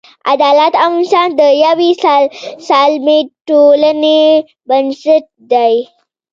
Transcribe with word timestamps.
عدالت 0.31 0.73
او 0.83 0.89
انصاف 0.97 1.29
د 1.39 1.41
یوې 1.65 1.89
سالمې 2.67 3.19
ټولنې 3.47 4.21
بنسټ 4.67 5.25
دی. 5.51 5.73